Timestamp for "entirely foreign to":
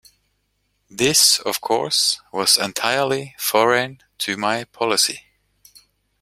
2.57-4.35